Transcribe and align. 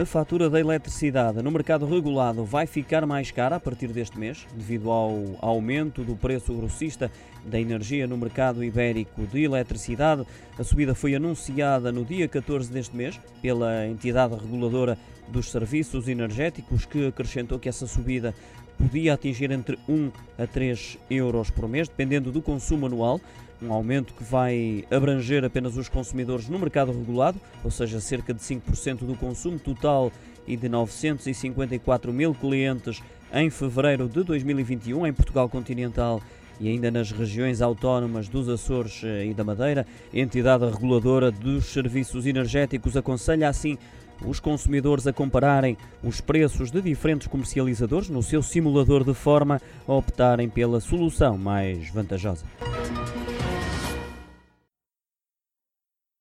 A 0.00 0.06
fatura 0.06 0.48
da 0.48 0.58
eletricidade 0.58 1.42
no 1.42 1.50
mercado 1.50 1.84
regulado 1.84 2.46
vai 2.46 2.66
ficar 2.66 3.04
mais 3.04 3.30
cara 3.30 3.56
a 3.56 3.60
partir 3.60 3.88
deste 3.88 4.18
mês, 4.18 4.46
devido 4.54 4.90
ao 4.90 5.36
aumento 5.38 6.02
do 6.02 6.16
preço 6.16 6.54
grossista 6.54 7.10
da 7.44 7.60
energia 7.60 8.06
no 8.06 8.16
mercado 8.16 8.64
ibérico 8.64 9.26
de 9.26 9.44
eletricidade. 9.44 10.26
A 10.58 10.64
subida 10.64 10.94
foi 10.94 11.14
anunciada 11.14 11.92
no 11.92 12.06
dia 12.06 12.26
14 12.26 12.72
deste 12.72 12.96
mês 12.96 13.20
pela 13.42 13.86
entidade 13.86 14.34
reguladora 14.34 14.96
dos 15.32 15.50
serviços 15.50 16.06
energéticos, 16.06 16.84
que 16.84 17.06
acrescentou 17.06 17.58
que 17.58 17.68
essa 17.68 17.86
subida 17.86 18.34
podia 18.78 19.14
atingir 19.14 19.50
entre 19.50 19.78
1 19.88 20.12
a 20.38 20.46
3 20.46 20.98
euros 21.10 21.50
por 21.50 21.68
mês, 21.68 21.88
dependendo 21.88 22.30
do 22.30 22.40
consumo 22.40 22.86
anual 22.86 23.20
um 23.62 23.72
aumento 23.72 24.12
que 24.12 24.24
vai 24.24 24.84
abranger 24.90 25.44
apenas 25.44 25.76
os 25.76 25.88
consumidores 25.88 26.48
no 26.48 26.58
mercado 26.58 26.90
regulado, 26.90 27.40
ou 27.62 27.70
seja, 27.70 28.00
cerca 28.00 28.34
de 28.34 28.40
5% 28.40 29.04
do 29.04 29.14
consumo 29.14 29.58
total 29.58 30.10
e 30.46 30.56
de 30.56 30.68
954 30.68 32.12
mil 32.12 32.34
clientes 32.34 33.00
em 33.32 33.48
fevereiro 33.48 34.08
de 34.08 34.24
2021 34.24 35.06
em 35.06 35.12
Portugal 35.12 35.48
continental 35.48 36.20
e 36.62 36.68
ainda 36.68 36.92
nas 36.92 37.10
regiões 37.10 37.60
autónomas 37.60 38.28
dos 38.28 38.48
Açores 38.48 39.02
eh, 39.02 39.26
e 39.26 39.34
da 39.34 39.42
Madeira. 39.42 39.84
A 40.14 40.18
entidade 40.18 40.64
reguladora 40.64 41.28
dos 41.32 41.66
serviços 41.66 42.24
energéticos 42.24 42.96
aconselha 42.96 43.48
assim 43.48 43.76
os 44.24 44.38
consumidores 44.38 45.04
a 45.08 45.12
compararem 45.12 45.76
os 46.04 46.20
preços 46.20 46.70
de 46.70 46.80
diferentes 46.80 47.26
comercializadores 47.26 48.08
no 48.08 48.22
seu 48.22 48.40
simulador 48.40 49.02
de 49.02 49.12
forma 49.12 49.60
a 49.88 49.92
optarem 49.92 50.48
pela 50.48 50.80
solução 50.80 51.36
mais 51.36 51.88
vantajosa. 51.90 52.44